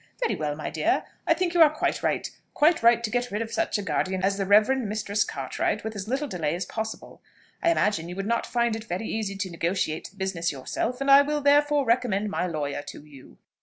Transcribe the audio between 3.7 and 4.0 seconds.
a